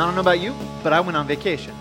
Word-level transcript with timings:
Now, 0.00 0.04
I 0.04 0.08
don't 0.08 0.14
know 0.14 0.22
about 0.22 0.40
you, 0.40 0.54
but 0.82 0.94
I 0.94 1.00
went 1.00 1.18
on 1.18 1.26
vacation. 1.26 1.74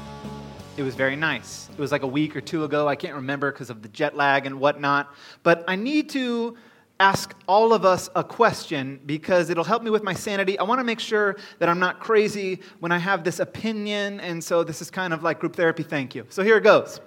It 0.76 0.84
was 0.84 0.94
very 0.94 1.16
nice. 1.16 1.70
It 1.71 1.79
was 1.79 1.89
like 1.89 2.04
a 2.04 2.08
week 2.08 2.36
or 2.36 2.42
two 2.42 2.66
ago. 2.66 2.86
I 2.86 2.98
can't 2.98 3.16
remember 3.16 3.50
because 3.50 3.70
of 3.70 3.82
the 3.82 3.88
jet 3.88 4.14
lag 4.14 4.46
and 4.46 4.60
whatnot. 4.60 5.16
But 5.42 5.64
I 5.70 5.78
need 5.78 6.10
to 6.10 6.58
ask 7.00 7.34
all 7.48 7.71
of 7.71 7.86
us 7.86 8.09
a 8.18 8.23
question 8.26 9.00
because 9.05 9.50
it'll 9.50 9.63
help 9.63 9.84
me 9.84 9.90
with 9.90 10.04
my 10.04 10.13
sanity. 10.13 10.59
I 10.59 10.63
want 10.63 10.80
to 10.82 10.84
make 10.84 11.00
sure 11.00 11.38
that 11.59 11.70
I'm 11.70 11.80
not 11.80 12.02
crazy 12.02 12.59
when 12.82 12.91
I 12.91 12.98
have 12.98 13.23
this 13.23 13.40
opinion. 13.40 14.20
And 14.20 14.44
so 14.44 14.66
this 14.66 14.81
is 14.81 14.91
kind 14.91 15.13
of 15.13 15.23
like 15.23 15.40
group 15.40 15.55
therapy. 15.55 15.84
Thank 15.84 16.13
you. 16.13 16.26
So 16.27 16.44
here 16.44 16.58
it 16.58 16.63
goes. 16.66 16.99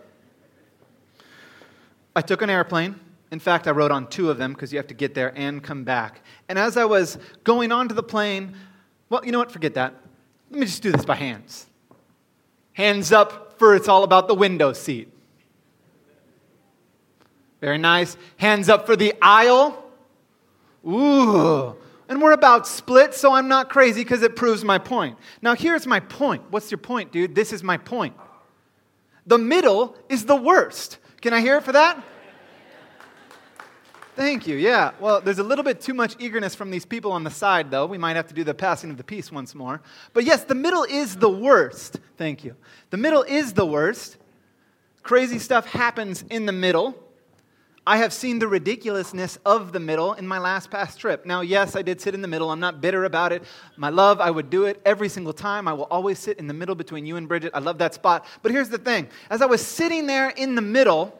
I 2.17 2.23
took 2.23 2.41
an 2.41 2.49
airplane. 2.49 2.99
In 3.31 3.39
fact, 3.39 3.69
I 3.69 3.73
rode 3.73 3.91
on 3.91 4.07
two 4.07 4.31
of 4.31 4.39
them 4.39 4.55
because 4.55 4.73
you 4.73 4.79
have 4.79 4.89
to 4.89 4.95
get 4.95 5.15
there 5.15 5.35
and 5.37 5.63
come 5.63 5.85
back. 5.85 6.23
And 6.49 6.59
as 6.59 6.79
I 6.79 6.87
was 6.87 7.19
going 7.45 7.71
onto 7.71 7.95
the 7.95 8.03
plane, 8.03 8.57
well, 9.11 9.23
you 9.27 9.31
know 9.31 9.41
what? 9.41 9.53
Forget 9.53 9.75
that. 9.75 10.02
Let 10.53 10.61
me 10.61 10.67
just 10.67 10.83
do 10.83 10.93
this 10.93 11.07
by 11.07 11.15
hands. 11.15 11.67
Hands 12.75 13.11
up 13.11 13.59
for 13.59 13.75
it's 13.75 13.89
all 13.89 14.05
about 14.05 14.29
the 14.29 14.35
window 14.35 14.75
seat. 14.75 15.11
Very 17.63 17.79
nice. 17.79 18.19
Hands 18.37 18.69
up 18.69 18.85
for 18.85 18.95
the 18.95 19.15
aisle. 19.23 19.83
Ooh. 20.87 21.75
And 22.07 22.21
we're 22.21 22.33
about 22.33 22.67
split, 22.67 23.15
so 23.15 23.33
I'm 23.33 23.49
not 23.49 23.71
crazy 23.71 24.03
because 24.03 24.23
it 24.23 24.37
proves 24.37 24.63
my 24.63 24.77
point. 24.77 25.17
Now, 25.41 25.55
here's 25.55 25.87
my 25.87 26.01
point. 26.01 26.43
What's 26.51 26.71
your 26.71 26.79
point, 26.79 27.13
dude? 27.13 27.35
This 27.35 27.55
is 27.55 27.63
my 27.63 27.79
point. 27.79 28.15
The 29.27 29.39
middle 29.39 29.97
is 30.11 30.27
the 30.27 30.37
worst. 30.37 30.99
Can 31.23 31.33
I 31.33 31.41
hear 31.41 31.57
it 31.57 31.63
for 31.63 31.73
that? 31.73 32.05
Thank 34.15 34.47
you. 34.47 34.57
Yeah. 34.57 34.91
Well, 35.01 35.23
there's 35.23 35.39
a 35.39 35.43
little 35.43 35.65
bit 35.65 35.81
too 35.81 35.95
much 35.95 36.17
eagerness 36.19 36.55
from 36.55 36.71
these 36.71 36.85
people 36.85 37.13
on 37.13 37.25
the 37.25 37.31
side, 37.31 37.71
though. 37.71 37.87
We 37.87 37.97
might 37.97 38.17
have 38.17 38.29
to 38.29 38.35
do 38.35 38.45
the 38.45 38.53
passing 38.53 38.91
of 38.91 38.99
the 38.99 39.05
peace 39.05 39.33
once 39.33 39.55
more. 39.55 39.81
But 40.13 40.25
yes, 40.25 40.45
the 40.45 40.55
middle 40.55 40.85
is 40.85 41.17
the 41.17 41.31
worst. 41.31 41.99
Thank 42.19 42.45
you. 42.45 42.55
The 42.91 42.99
middle 42.99 43.23
is 43.23 43.55
the 43.55 43.65
worst. 43.65 44.19
Crazy 45.03 45.39
stuff 45.39 45.67
happens 45.67 46.25
in 46.29 46.45
the 46.45 46.53
middle. 46.53 46.95
I 47.87 47.97
have 47.97 48.13
seen 48.13 48.39
the 48.39 48.47
ridiculousness 48.47 49.39
of 49.45 49.73
the 49.73 49.81
middle 49.81 50.13
in 50.13 50.27
my 50.27 50.39
last 50.39 50.71
past 50.71 51.01
trip. 51.01 51.27
Now, 51.27 51.41
yes, 51.41 51.75
I 51.75 51.83
did 51.83 52.01
sit 52.01 52.15
in 52.15 52.21
the 52.21 52.29
middle. 52.29 52.51
I'm 52.51 52.61
not 52.61 52.81
bitter 52.81 53.05
about 53.05 53.33
it. 53.33 53.43
My 53.77 53.89
love, 53.89 54.21
I 54.21 54.31
would 54.31 54.51
do 54.51 54.67
it 54.67 54.81
every 54.85 55.09
single 55.09 55.33
time. 55.33 55.67
I 55.67 55.73
will 55.73 55.89
always 55.91 56.19
sit 56.19 56.39
in 56.39 56.47
the 56.47 56.55
middle 56.55 56.77
between 56.77 57.07
you 57.07 57.17
and 57.17 57.27
Bridget. 57.27 57.53
I 57.55 57.59
love 57.59 57.79
that 57.79 57.95
spot. 57.95 58.27
But 58.43 58.53
here's 58.53 58.69
the 58.69 58.79
thing 58.79 59.09
as 59.31 59.43
I 59.43 59.47
was 59.47 59.67
sitting 59.67 60.07
there 60.07 60.29
in 60.29 60.55
the 60.55 60.63
middle, 60.63 61.19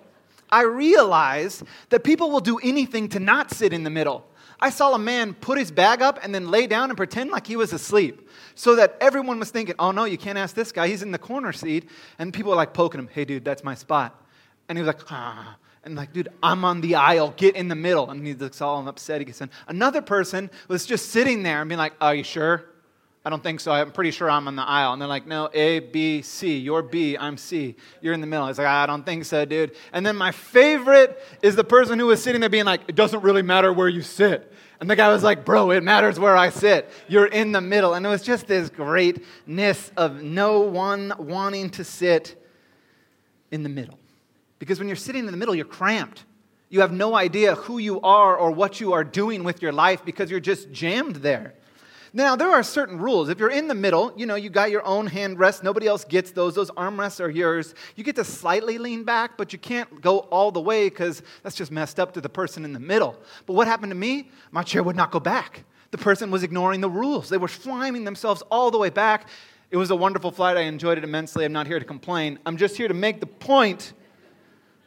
I 0.53 0.63
realized 0.63 1.65
that 1.89 2.05
people 2.05 2.31
will 2.31 2.41
do 2.41 2.59
anything 2.59 3.09
to 3.09 3.19
not 3.19 3.51
sit 3.51 3.73
in 3.73 3.83
the 3.83 3.91
middle. 3.91 4.25
I 4.61 4.71
saw 4.71 4.95
a 4.95 4.99
man 4.99 5.35
put 5.35 5.59
his 5.59 5.73
bag 5.73 6.03
up 6.03 6.21
and 6.23 6.33
then 6.33 6.49
lay 6.49 6.69
down 6.69 6.91
and 6.91 6.97
pretend 6.97 7.31
like 7.31 7.49
he 7.49 7.57
was 7.57 7.73
asleep 7.73 8.29
so 8.55 8.77
that 8.77 8.97
everyone 9.01 9.41
was 9.41 9.51
thinking, 9.51 9.75
oh 9.81 9.91
no, 9.91 10.05
you 10.05 10.17
can't 10.17 10.39
ask 10.39 10.55
this 10.55 10.71
guy. 10.71 10.87
He's 10.87 11.03
in 11.03 11.11
the 11.11 11.19
corner 11.19 11.53
seat. 11.53 11.89
And 12.19 12.33
people 12.33 12.51
were 12.51 12.57
like 12.57 12.73
poking 12.73 13.01
him, 13.01 13.09
hey 13.11 13.25
dude, 13.25 13.45
that's 13.45 13.65
my 13.65 13.75
spot. 13.75 14.23
And 14.69 14.79
he 14.79 14.83
was 14.85 14.95
like, 14.95 15.11
ah. 15.11 15.57
And 15.85 15.97
like, 15.97 16.13
dude, 16.13 16.29
I'm 16.43 16.65
on 16.65 16.81
the 16.81 16.95
aisle. 16.95 17.35
Get 17.37 17.57
in 17.57 17.67
the 17.67 17.75
middle. 17.75 18.09
And 18.09 18.25
he 18.25 18.35
looks 18.35 18.61
all 18.61 18.87
upset. 18.87 19.21
He 19.21 19.25
gets 19.25 19.41
in. 19.41 19.51
Another 19.67 20.01
person 20.01 20.49
was 20.69 20.87
just 20.87 21.09
sitting 21.11 21.43
there 21.43 21.61
and 21.61 21.69
being 21.69 21.79
like, 21.79 21.95
are 22.01 22.15
you 22.15 22.23
sure? 22.23 22.72
I 23.25 23.31
don't 23.31 23.43
think 23.43 23.61
so. 23.61 23.71
I'm 23.71 23.93
pretty 23.93 24.11
sure 24.11 24.29
I'm 24.29 24.49
on 24.49 24.57
the 24.57 24.63
aisle. 24.63 24.93
And 24.93 25.01
they're 25.01 25.09
like, 25.09 25.27
no, 25.27 25.49
A, 25.55 25.79
B, 25.79 26.23
C. 26.23 26.59
You're 26.59 26.83
B, 26.83 27.17
I'm 27.17 27.37
C. 27.37 27.77
You're 28.01 28.15
in 28.15 28.21
the 28.21 28.27
middle. 28.27 28.49
It's 28.49 28.59
like, 28.59 28.67
ah, 28.67 28.83
I 28.83 28.87
don't 28.87 29.07
think 29.07 29.25
so, 29.25 29.45
dude. 29.45 29.77
And 29.93 30.05
then 30.05 30.17
my 30.17 30.33
favorite 30.33 31.23
is 31.41 31.55
the 31.55 31.63
person 31.63 32.01
who 32.01 32.07
was 32.07 32.21
sitting 32.21 32.41
there 32.41 32.51
being 32.51 32.65
like, 32.65 32.81
it 32.89 32.97
doesn't 32.97 33.23
really 33.23 33.43
matter 33.43 33.73
where 33.73 33.89
you 33.89 34.03
sit. 34.03 34.53
And 34.81 34.91
the 34.91 34.97
guy 34.97 35.13
was 35.13 35.23
like, 35.23 35.45
bro, 35.45 35.71
it 35.71 35.85
matters 35.85 36.19
where 36.19 36.37
I 36.37 36.51
sit. 36.51 36.91
You're 37.07 37.27
in 37.27 37.53
the 37.53 37.61
middle. 37.61 37.95
And 37.95 38.05
it 38.05 38.09
was 38.09 38.23
just 38.23 38.49
this 38.49 38.69
greatness 38.69 39.93
of 39.97 40.21
no 40.21 40.61
one 40.61 41.13
wanting 41.17 41.71
to 41.71 41.85
sit 41.85 42.45
in 43.53 43.63
the 43.63 43.69
middle. 43.69 44.01
Because 44.59 44.81
when 44.81 44.89
you're 44.89 44.97
sitting 44.97 45.21
in 45.21 45.31
the 45.31 45.37
middle, 45.37 45.55
you're 45.55 45.65
cramped. 45.65 46.25
You 46.71 46.81
have 46.81 46.91
no 46.91 47.15
idea 47.15 47.55
who 47.55 47.79
you 47.79 48.01
are 48.01 48.37
or 48.37 48.51
what 48.51 48.81
you 48.81 48.95
are 48.95 49.05
doing 49.05 49.45
with 49.45 49.63
your 49.63 49.73
life 49.73 50.05
because 50.05 50.29
you're 50.29 50.41
just 50.41 50.73
jammed 50.73 51.17
there. 51.17 51.55
Now, 52.15 52.37
there 52.37 52.51
are 52.51 52.63
certain 52.63 52.99
rules. 52.99 53.31
If 53.31 53.39
you're 53.39 53.51
in 53.51 53.69
the 53.69 53.75
middle, 53.75 54.13
you 54.17 54.27
know, 54.27 54.35
you 54.35 54.51
got 54.51 54.71
your 54.71 54.85
own 54.85 55.07
hand 55.07 55.39
rest. 55.39 55.65
Nobody 55.65 55.87
else 55.87 56.05
gets 56.05 56.31
those. 56.31 56.55
Those 56.55 56.71
armrests 56.73 57.21
are 57.21 57.31
yours. 57.31 57.75
You 57.97 58.05
get 58.05 58.17
to 58.17 58.25
slightly 58.25 58.77
lean 58.77 59.05
back, 59.05 59.39
but 59.39 59.55
you 59.55 59.59
can't 59.59 60.03
go 60.03 60.19
all 60.19 60.53
the 60.53 60.61
way 60.61 60.91
because 60.91 61.23
that's 61.43 61.57
just 61.57 61.71
messed 61.71 61.99
up 61.99 62.13
to 62.13 62.21
the 62.21 62.29
person 62.29 62.67
in 62.67 62.75
the 62.75 62.81
middle. 62.81 63.17
But 63.47 63.55
what 63.55 63.67
happened 63.67 63.91
to 63.93 63.97
me? 63.97 64.31
My 64.51 64.63
chair 64.63 64.83
would 64.83 64.97
not 64.97 65.11
go 65.11 65.21
back. 65.21 65.65
The 65.91 65.99
person 65.99 66.31
was 66.31 66.43
ignoring 66.43 66.83
the 66.83 66.91
rules. 66.91 67.31
They 67.31 67.39
were 67.39 67.49
flying 67.49 68.05
themselves 68.05 68.43
all 68.51 68.71
the 68.71 68.79
way 68.79 68.91
back. 68.91 69.29
It 69.71 69.79
was 69.79 69.91
a 69.91 69.97
wonderful 69.97 70.31
flight. 70.31 70.59
I 70.59 70.63
enjoyed 70.63 70.99
it 70.99 71.05
immensely. 71.05 71.47
I'm 71.47 71.53
not 71.53 71.67
here 71.67 71.79
to 71.79 71.85
complain. 71.85 72.39
I'm 72.45 72.59
just 72.59 72.77
here 72.77 72.89
to 72.89 72.95
make 72.95 73.21
the 73.21 73.27
point 73.27 73.95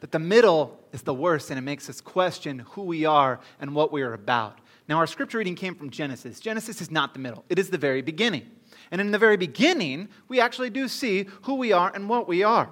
that 0.01 0.11
the 0.11 0.19
middle 0.19 0.79
is 0.93 1.01
the 1.01 1.13
worst 1.13 1.49
and 1.49 1.57
it 1.57 1.63
makes 1.63 1.89
us 1.89 2.01
question 2.01 2.59
who 2.59 2.83
we 2.83 3.03
are 3.05 3.39
and 3.59 3.73
what 3.73 3.91
we 3.91 4.03
are 4.03 4.13
about. 4.13 4.59
Now, 4.87 4.97
our 4.97 5.07
scripture 5.07 5.39
reading 5.39 5.55
came 5.55 5.75
from 5.75 5.89
Genesis. 5.89 6.39
Genesis 6.39 6.81
is 6.81 6.91
not 6.91 7.13
the 7.13 7.19
middle, 7.19 7.43
it 7.49 7.59
is 7.59 7.69
the 7.69 7.77
very 7.77 8.01
beginning. 8.01 8.49
And 8.91 9.01
in 9.01 9.11
the 9.11 9.17
very 9.17 9.37
beginning, 9.37 10.09
we 10.27 10.39
actually 10.39 10.69
do 10.69 10.87
see 10.87 11.25
who 11.43 11.55
we 11.55 11.71
are 11.71 11.91
and 11.93 12.07
what 12.07 12.27
we 12.27 12.43
are. 12.43 12.69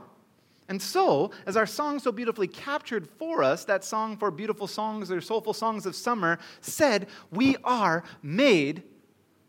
And 0.70 0.82
so, 0.82 1.32
as 1.46 1.58
our 1.58 1.66
song 1.66 2.00
so 2.00 2.12
beautifully 2.12 2.48
captured 2.48 3.08
for 3.08 3.44
us, 3.44 3.66
that 3.66 3.84
song 3.84 4.16
for 4.16 4.32
beautiful 4.32 4.68
songs 4.68 5.12
or 5.12 5.22
soulful 5.22 5.54
songs 5.54 5.86
of 5.86 5.96
summer 5.96 6.40
said, 6.62 7.08
We 7.32 7.58
are 7.64 8.04
made 8.22 8.84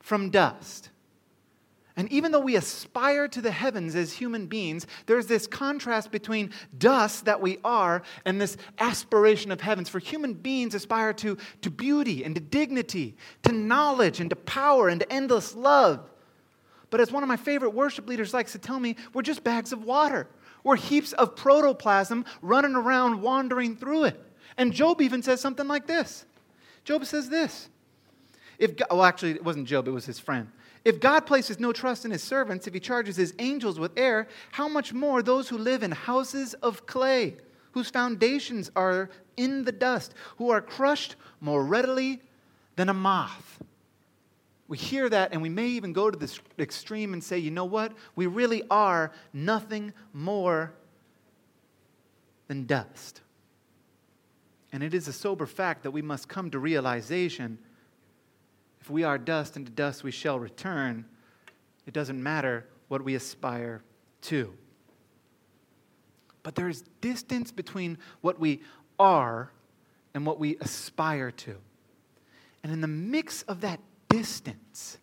from 0.00 0.30
dust. 0.30 0.90
And 1.96 2.10
even 2.10 2.32
though 2.32 2.40
we 2.40 2.56
aspire 2.56 3.28
to 3.28 3.40
the 3.40 3.52
heavens 3.52 3.94
as 3.94 4.12
human 4.12 4.46
beings, 4.46 4.86
there's 5.06 5.26
this 5.26 5.46
contrast 5.46 6.10
between 6.10 6.50
dust 6.76 7.26
that 7.26 7.40
we 7.40 7.58
are 7.62 8.02
and 8.24 8.40
this 8.40 8.56
aspiration 8.78 9.52
of 9.52 9.60
heavens. 9.60 9.88
For 9.88 10.00
human 10.00 10.34
beings 10.34 10.74
aspire 10.74 11.12
to, 11.14 11.38
to 11.62 11.70
beauty 11.70 12.24
and 12.24 12.34
to 12.34 12.40
dignity, 12.40 13.16
to 13.44 13.52
knowledge 13.52 14.18
and 14.18 14.28
to 14.30 14.36
power 14.36 14.88
and 14.88 15.00
to 15.00 15.12
endless 15.12 15.54
love. 15.54 16.10
But 16.90 17.00
as 17.00 17.12
one 17.12 17.22
of 17.22 17.28
my 17.28 17.36
favorite 17.36 17.70
worship 17.70 18.08
leaders 18.08 18.34
likes 18.34 18.52
to 18.52 18.58
tell 18.58 18.80
me, 18.80 18.96
we're 19.12 19.22
just 19.22 19.44
bags 19.44 19.72
of 19.72 19.84
water. 19.84 20.26
We're 20.64 20.76
heaps 20.76 21.12
of 21.12 21.36
protoplasm 21.36 22.24
running 22.42 22.74
around, 22.74 23.22
wandering 23.22 23.76
through 23.76 24.04
it. 24.04 24.20
And 24.56 24.72
Job 24.72 25.00
even 25.00 25.22
says 25.22 25.40
something 25.40 25.68
like 25.68 25.86
this 25.86 26.24
Job 26.84 27.04
says 27.04 27.28
this. 27.28 27.68
If, 28.58 28.72
well, 28.90 29.04
actually, 29.04 29.32
it 29.32 29.44
wasn't 29.44 29.68
Job, 29.68 29.86
it 29.86 29.92
was 29.92 30.06
his 30.06 30.18
friend. 30.18 30.48
If 30.84 31.00
God 31.00 31.20
places 31.20 31.58
no 31.58 31.72
trust 31.72 32.04
in 32.04 32.10
his 32.10 32.22
servants, 32.22 32.66
if 32.66 32.74
he 32.74 32.80
charges 32.80 33.16
his 33.16 33.34
angels 33.38 33.78
with 33.78 33.92
air, 33.96 34.28
how 34.52 34.68
much 34.68 34.92
more 34.92 35.22
those 35.22 35.48
who 35.48 35.56
live 35.56 35.82
in 35.82 35.90
houses 35.90 36.54
of 36.54 36.86
clay, 36.86 37.36
whose 37.72 37.88
foundations 37.88 38.70
are 38.76 39.08
in 39.36 39.64
the 39.64 39.72
dust, 39.72 40.14
who 40.36 40.50
are 40.50 40.60
crushed 40.60 41.16
more 41.40 41.64
readily 41.64 42.20
than 42.76 42.90
a 42.90 42.94
moth? 42.94 43.62
We 44.68 44.76
hear 44.76 45.08
that 45.08 45.32
and 45.32 45.40
we 45.40 45.48
may 45.48 45.68
even 45.68 45.92
go 45.92 46.10
to 46.10 46.18
this 46.18 46.38
extreme 46.58 47.12
and 47.14 47.24
say, 47.24 47.38
you 47.38 47.50
know 47.50 47.64
what? 47.64 47.92
We 48.14 48.26
really 48.26 48.62
are 48.70 49.10
nothing 49.32 49.92
more 50.12 50.74
than 52.46 52.66
dust. 52.66 53.22
And 54.72 54.82
it 54.82 54.92
is 54.92 55.08
a 55.08 55.12
sober 55.12 55.46
fact 55.46 55.82
that 55.84 55.92
we 55.92 56.02
must 56.02 56.28
come 56.28 56.50
to 56.50 56.58
realization 56.58 57.58
if 58.84 58.90
we 58.90 59.02
are 59.02 59.16
dust, 59.16 59.56
and 59.56 59.64
to 59.64 59.72
dust 59.72 60.04
we 60.04 60.10
shall 60.10 60.38
return, 60.38 61.06
it 61.86 61.94
doesn't 61.94 62.22
matter 62.22 62.66
what 62.88 63.02
we 63.02 63.14
aspire 63.14 63.82
to. 64.20 64.52
But 66.42 66.54
there 66.54 66.68
is 66.68 66.84
distance 67.00 67.50
between 67.50 67.96
what 68.20 68.38
we 68.38 68.60
are 68.98 69.50
and 70.12 70.26
what 70.26 70.38
we 70.38 70.58
aspire 70.60 71.30
to. 71.30 71.56
And 72.62 72.70
in 72.70 72.82
the 72.82 72.86
mix 72.86 73.40
of 73.44 73.62
that 73.62 73.80
distance, 74.10 74.98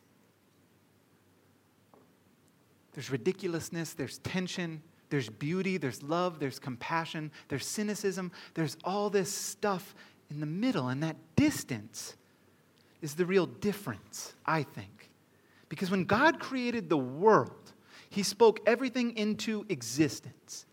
there's 2.93 3.09
ridiculousness, 3.09 3.93
there's 3.93 4.19
tension, 4.19 4.83
there's 5.09 5.27
beauty, 5.27 5.77
there's 5.77 6.03
love, 6.03 6.37
there's 6.37 6.59
compassion, 6.59 7.31
there's 7.47 7.65
cynicism, 7.65 8.31
there's 8.53 8.77
all 8.83 9.09
this 9.09 9.33
stuff 9.33 9.95
in 10.29 10.39
the 10.39 10.45
middle. 10.45 10.89
And 10.89 11.01
that 11.01 11.15
distance 11.35 12.15
is 13.01 13.15
the 13.15 13.25
real 13.25 13.45
difference, 13.45 14.33
I 14.45 14.63
think. 14.63 15.09
Because 15.69 15.89
when 15.89 16.05
God 16.05 16.39
created 16.39 16.89
the 16.89 16.97
world, 16.97 17.73
He 18.09 18.23
spoke 18.23 18.59
everything 18.65 19.17
into 19.17 19.65
existence. 19.69 20.65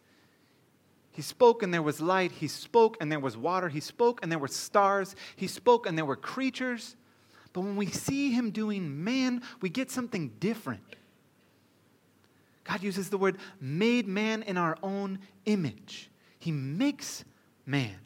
He 1.13 1.23
spoke 1.23 1.63
and 1.65 1.75
there 1.75 1.83
was 1.83 2.01
light. 2.01 2.31
He 2.31 2.47
spoke 2.47 2.97
and 3.01 3.11
there 3.11 3.19
was 3.19 3.37
water. 3.37 3.69
He 3.69 3.81
spoke 3.81 4.21
and 4.23 4.31
there 4.31 4.39
were 4.39 4.47
stars. 4.47 5.17
He 5.35 5.49
spoke 5.49 5.87
and 5.87 5.99
there 5.99 6.05
were 6.05 6.17
creatures. 6.17 6.95
But 7.53 7.63
when 7.63 7.77
we 7.77 7.87
see 7.87 8.31
Him 8.31 8.51
doing 8.51 9.03
man, 9.03 9.43
we 9.61 9.69
get 9.69 9.91
something 9.91 10.29
different. 10.39 10.95
God 12.63 12.83
uses 12.83 13.09
the 13.11 13.19
word 13.19 13.39
made 13.61 14.07
man 14.07 14.43
in 14.43 14.57
our 14.57 14.77
own 14.83 15.21
image. 15.47 16.11
He 16.39 16.53
makes 16.53 17.25
man. 17.67 17.97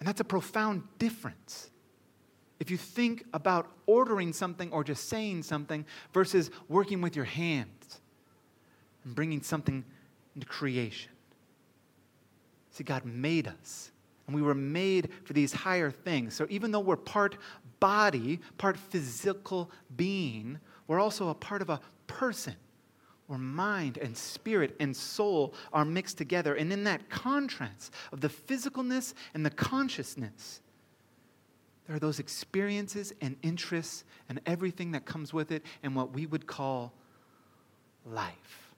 And 0.00 0.08
that's 0.08 0.20
a 0.20 0.24
profound 0.24 0.82
difference. 0.98 1.70
If 2.60 2.70
you 2.70 2.76
think 2.76 3.24
about 3.32 3.70
ordering 3.86 4.32
something 4.32 4.70
or 4.72 4.84
just 4.84 5.08
saying 5.08 5.42
something 5.42 5.84
versus 6.12 6.50
working 6.68 7.00
with 7.00 7.16
your 7.16 7.24
hands 7.24 8.00
and 9.04 9.14
bringing 9.14 9.42
something 9.42 9.84
into 10.34 10.46
creation. 10.46 11.10
See, 12.70 12.84
God 12.84 13.04
made 13.04 13.46
us, 13.46 13.92
and 14.26 14.34
we 14.34 14.42
were 14.42 14.54
made 14.54 15.10
for 15.24 15.32
these 15.32 15.52
higher 15.52 15.90
things. 15.90 16.34
So 16.34 16.46
even 16.50 16.70
though 16.70 16.80
we're 16.80 16.96
part 16.96 17.36
body, 17.80 18.40
part 18.58 18.76
physical 18.76 19.70
being, 19.96 20.58
we're 20.86 21.00
also 21.00 21.28
a 21.28 21.34
part 21.34 21.62
of 21.62 21.70
a 21.70 21.80
person 22.06 22.54
where 23.26 23.38
mind 23.38 23.98
and 23.98 24.16
spirit 24.16 24.76
and 24.80 24.94
soul 24.96 25.54
are 25.72 25.84
mixed 25.84 26.18
together. 26.18 26.54
And 26.54 26.72
in 26.72 26.84
that 26.84 27.08
contrast 27.08 27.92
of 28.12 28.20
the 28.20 28.28
physicalness 28.28 29.14
and 29.34 29.44
the 29.44 29.50
consciousness, 29.50 30.60
there 31.86 31.96
are 31.96 32.00
those 32.00 32.18
experiences 32.18 33.12
and 33.20 33.36
interests 33.42 34.04
and 34.28 34.40
everything 34.46 34.92
that 34.92 35.04
comes 35.04 35.32
with 35.32 35.52
it 35.52 35.62
and 35.82 35.94
what 35.94 36.12
we 36.12 36.26
would 36.26 36.46
call 36.46 36.92
life. 38.06 38.74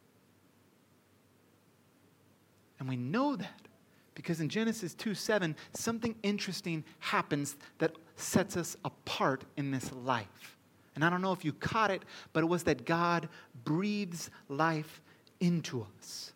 And 2.79 2.89
we 2.89 2.97
know 2.97 3.37
that 3.37 3.69
because 4.15 4.41
in 4.41 4.49
Genesis 4.49 4.95
2 4.95 5.15
7, 5.15 5.55
something 5.75 6.17
interesting 6.23 6.85
happens 6.99 7.57
that 7.79 7.93
sets 8.17 8.57
us 8.57 8.77
apart 8.85 9.45
in 9.57 9.71
this 9.71 9.93
life. 9.93 10.57
And 10.95 11.05
I 11.05 11.11
don't 11.11 11.21
know 11.21 11.33
if 11.33 11.45
you 11.45 11.53
caught 11.53 11.91
it, 11.91 12.03
but 12.33 12.43
it 12.43 12.47
was 12.47 12.65
that 12.65 12.87
God 12.87 13.29
breathes 13.65 14.31
life 14.49 15.03
into 15.39 15.87
us. 15.99 16.33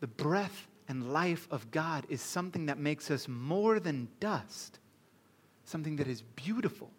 The 0.00 0.06
breath 0.06 0.66
and 0.88 1.12
life 1.12 1.48
of 1.50 1.70
God 1.70 2.06
is 2.08 2.20
something 2.20 2.66
that 2.66 2.78
makes 2.78 3.10
us 3.10 3.26
more 3.28 3.80
than 3.80 4.08
dust, 4.20 4.78
something 5.64 5.96
that 5.96 6.08
is 6.08 6.22
beautiful. 6.22 6.90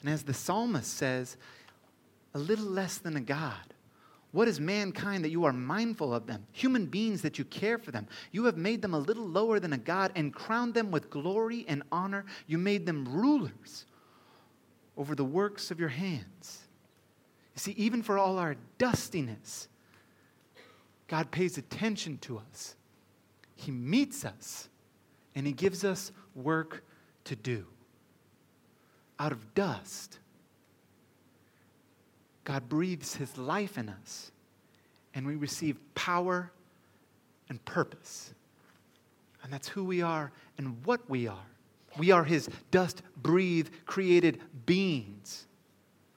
And 0.00 0.10
as 0.10 0.22
the 0.22 0.34
psalmist 0.34 0.92
says, 0.92 1.36
a 2.34 2.38
little 2.38 2.66
less 2.66 2.98
than 2.98 3.16
a 3.16 3.20
God. 3.20 3.74
What 4.32 4.46
is 4.46 4.60
mankind 4.60 5.24
that 5.24 5.30
you 5.30 5.44
are 5.44 5.52
mindful 5.52 6.14
of 6.14 6.26
them? 6.26 6.46
Human 6.52 6.86
beings 6.86 7.22
that 7.22 7.38
you 7.38 7.44
care 7.44 7.78
for 7.78 7.90
them. 7.90 8.06
You 8.30 8.44
have 8.44 8.56
made 8.56 8.80
them 8.80 8.94
a 8.94 8.98
little 8.98 9.26
lower 9.26 9.58
than 9.58 9.72
a 9.72 9.78
God 9.78 10.12
and 10.14 10.32
crowned 10.32 10.74
them 10.74 10.92
with 10.92 11.10
glory 11.10 11.64
and 11.66 11.82
honor. 11.90 12.24
You 12.46 12.58
made 12.58 12.86
them 12.86 13.04
rulers 13.08 13.86
over 14.96 15.16
the 15.16 15.24
works 15.24 15.72
of 15.72 15.80
your 15.80 15.88
hands. 15.88 16.60
You 17.54 17.60
see, 17.60 17.72
even 17.72 18.02
for 18.02 18.18
all 18.18 18.38
our 18.38 18.54
dustiness, 18.78 19.68
God 21.08 21.32
pays 21.32 21.58
attention 21.58 22.18
to 22.18 22.38
us. 22.38 22.76
He 23.60 23.70
meets 23.70 24.24
us 24.24 24.68
and 25.34 25.46
He 25.46 25.52
gives 25.52 25.84
us 25.84 26.12
work 26.34 26.82
to 27.24 27.36
do. 27.36 27.66
Out 29.18 29.32
of 29.32 29.54
dust, 29.54 30.18
God 32.44 32.68
breathes 32.70 33.14
His 33.14 33.36
life 33.36 33.76
in 33.76 33.90
us 33.90 34.32
and 35.14 35.26
we 35.26 35.36
receive 35.36 35.76
power 35.94 36.50
and 37.50 37.62
purpose. 37.66 38.32
And 39.42 39.52
that's 39.52 39.68
who 39.68 39.84
we 39.84 40.00
are 40.00 40.32
and 40.56 40.82
what 40.86 41.08
we 41.10 41.28
are. 41.28 41.46
We 41.98 42.12
are 42.12 42.24
His 42.24 42.48
dust 42.70 43.02
breathed, 43.18 43.72
created 43.84 44.40
beings 44.64 45.46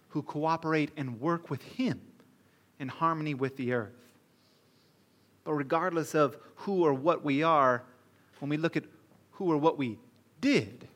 who 0.09 0.21
cooperate 0.21 0.91
and 0.95 1.19
work 1.19 1.49
with 1.49 1.61
Him 1.61 1.99
in 2.79 2.87
harmony 2.87 3.33
with 3.33 3.57
the 3.57 3.73
earth. 3.73 4.02
But 5.43 5.53
regardless 5.53 6.15
of 6.15 6.37
who 6.55 6.83
or 6.83 6.93
what 6.93 7.23
we 7.23 7.43
are, 7.43 7.83
when 8.39 8.49
we 8.49 8.57
look 8.57 8.77
at 8.77 8.83
who 9.31 9.51
or 9.51 9.57
what 9.57 9.77
we 9.77 9.99
did, 10.41 10.87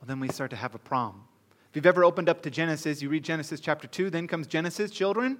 well, 0.00 0.06
then 0.06 0.20
we 0.20 0.28
start 0.28 0.50
to 0.50 0.56
have 0.56 0.74
a 0.74 0.78
problem. 0.78 1.22
If 1.70 1.76
you've 1.76 1.86
ever 1.86 2.04
opened 2.04 2.28
up 2.28 2.42
to 2.42 2.50
Genesis, 2.50 3.00
you 3.02 3.08
read 3.08 3.22
Genesis 3.22 3.60
chapter 3.60 3.86
2, 3.86 4.10
then 4.10 4.26
comes 4.26 4.46
Genesis, 4.46 4.90
children. 4.90 5.38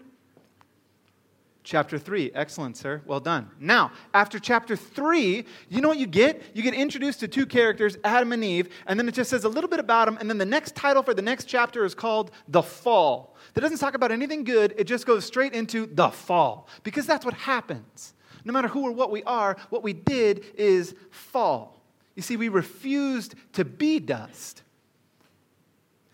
Chapter 1.62 1.98
3. 1.98 2.32
Excellent, 2.34 2.76
sir. 2.76 3.02
Well 3.04 3.20
done. 3.20 3.50
Now, 3.60 3.92
after 4.14 4.38
chapter 4.38 4.76
3, 4.76 5.44
you 5.68 5.80
know 5.80 5.88
what 5.88 5.98
you 5.98 6.06
get? 6.06 6.42
You 6.54 6.62
get 6.62 6.72
introduced 6.72 7.20
to 7.20 7.28
two 7.28 7.44
characters, 7.44 7.98
Adam 8.02 8.32
and 8.32 8.42
Eve, 8.42 8.70
and 8.86 8.98
then 8.98 9.06
it 9.08 9.12
just 9.12 9.28
says 9.28 9.44
a 9.44 9.48
little 9.48 9.68
bit 9.68 9.78
about 9.78 10.06
them, 10.06 10.16
and 10.18 10.30
then 10.30 10.38
the 10.38 10.46
next 10.46 10.74
title 10.74 11.02
for 11.02 11.12
the 11.12 11.22
next 11.22 11.44
chapter 11.44 11.84
is 11.84 11.94
called 11.94 12.30
The 12.48 12.62
Fall. 12.62 13.36
That 13.52 13.60
doesn't 13.60 13.78
talk 13.78 13.94
about 13.94 14.10
anything 14.10 14.42
good, 14.44 14.74
it 14.78 14.84
just 14.84 15.06
goes 15.06 15.24
straight 15.24 15.52
into 15.52 15.86
the 15.86 16.08
fall, 16.08 16.66
because 16.82 17.06
that's 17.06 17.24
what 17.26 17.34
happens. 17.34 18.14
No 18.44 18.54
matter 18.54 18.68
who 18.68 18.86
or 18.86 18.92
what 18.92 19.10
we 19.10 19.22
are, 19.24 19.56
what 19.68 19.82
we 19.82 19.92
did 19.92 20.44
is 20.54 20.94
fall. 21.10 21.82
You 22.14 22.22
see, 22.22 22.38
we 22.38 22.48
refused 22.48 23.34
to 23.52 23.66
be 23.66 23.98
dust, 23.98 24.62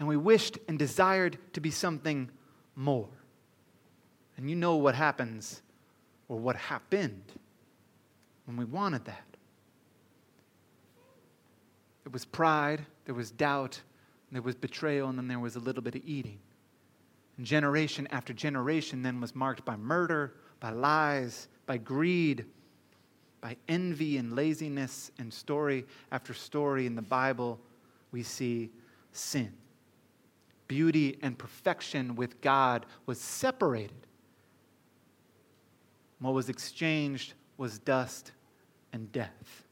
and 0.00 0.08
we 0.08 0.16
wished 0.16 0.58
and 0.66 0.76
desired 0.76 1.38
to 1.52 1.60
be 1.60 1.70
something 1.70 2.30
more. 2.74 3.08
And 4.36 4.50
you 4.50 4.56
know 4.56 4.76
what 4.76 4.94
happens 4.94 5.62
or 6.28 6.38
what 6.38 6.56
happened 6.56 7.22
when 8.44 8.56
we 8.56 8.64
wanted 8.64 9.04
that. 9.06 9.24
There 12.04 12.12
was 12.12 12.24
pride, 12.24 12.84
there 13.04 13.14
was 13.14 13.30
doubt, 13.30 13.80
there 14.30 14.42
was 14.42 14.54
betrayal, 14.54 15.08
and 15.08 15.18
then 15.18 15.28
there 15.28 15.38
was 15.38 15.56
a 15.56 15.60
little 15.60 15.82
bit 15.82 15.94
of 15.94 16.02
eating. 16.04 16.38
And 17.36 17.46
generation 17.46 18.06
after 18.10 18.32
generation 18.32 19.02
then 19.02 19.20
was 19.20 19.34
marked 19.34 19.64
by 19.64 19.76
murder, 19.76 20.34
by 20.60 20.70
lies, 20.70 21.48
by 21.66 21.78
greed, 21.78 22.44
by 23.40 23.56
envy 23.68 24.18
and 24.18 24.34
laziness, 24.34 25.10
and 25.18 25.32
story 25.32 25.84
after 26.12 26.34
story 26.34 26.86
in 26.86 26.94
the 26.94 27.02
Bible, 27.02 27.58
we 28.12 28.22
see 28.22 28.70
sin. 29.12 29.52
Beauty 30.68 31.18
and 31.22 31.38
perfection 31.38 32.16
with 32.16 32.40
God 32.40 32.86
was 33.06 33.20
separated 33.20 34.05
what 36.20 36.34
was 36.34 36.48
exchanged 36.48 37.34
was 37.56 37.78
dust 37.78 38.32
and 38.92 39.10
death. 39.12 39.64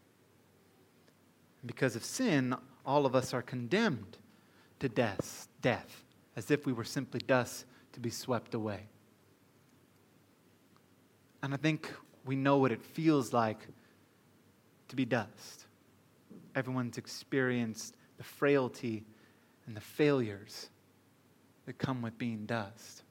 Because 1.64 1.96
of 1.96 2.04
sin, 2.04 2.54
all 2.84 3.06
of 3.06 3.14
us 3.14 3.32
are 3.32 3.42
condemned 3.42 4.18
to 4.80 4.88
death, 4.88 5.48
death, 5.62 6.04
as 6.36 6.50
if 6.50 6.66
we 6.66 6.72
were 6.72 6.84
simply 6.84 7.20
dust 7.26 7.64
to 7.92 8.00
be 8.00 8.10
swept 8.10 8.54
away. 8.54 8.88
And 11.42 11.54
I 11.54 11.56
think 11.56 11.90
we 12.24 12.36
know 12.36 12.58
what 12.58 12.72
it 12.72 12.82
feels 12.82 13.32
like 13.32 13.66
to 14.88 14.96
be 14.96 15.04
dust. 15.04 15.66
Everyone's 16.54 16.98
experienced 16.98 17.96
the 18.16 18.24
frailty 18.24 19.04
and 19.66 19.76
the 19.76 19.80
failures 19.80 20.68
that 21.66 21.78
come 21.78 22.02
with 22.02 22.18
being 22.18 22.44
dust. 22.46 23.03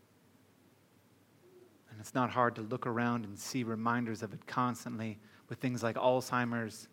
And 1.94 2.02
it's 2.02 2.16
not 2.16 2.32
hard 2.32 2.56
to 2.56 2.62
look 2.64 2.88
around 2.88 3.24
and 3.24 3.38
see 3.38 3.64
reminders 3.64 4.24
of 4.24 4.34
it 4.34 4.48
constantly 4.48 5.20
with 5.48 5.60
things 5.60 5.84
like 5.84 5.96
Alzheimer's 5.96 6.88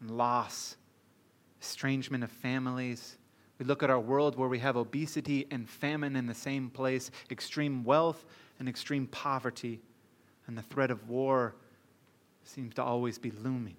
and 0.00 0.10
loss, 0.10 0.76
estrangement 1.60 2.24
of 2.24 2.30
families. 2.30 3.18
We 3.58 3.66
look 3.66 3.82
at 3.82 3.90
our 3.90 4.00
world 4.00 4.38
where 4.38 4.48
we 4.48 4.58
have 4.60 4.78
obesity 4.78 5.46
and 5.50 5.68
famine 5.68 6.16
in 6.16 6.26
the 6.26 6.34
same 6.34 6.70
place, 6.70 7.10
extreme 7.30 7.84
wealth 7.84 8.24
and 8.58 8.70
extreme 8.70 9.06
poverty, 9.08 9.82
and 10.46 10.56
the 10.56 10.62
threat 10.62 10.90
of 10.90 11.10
war 11.10 11.54
seems 12.42 12.74
to 12.76 12.82
always 12.82 13.18
be 13.18 13.32
looming. 13.32 13.76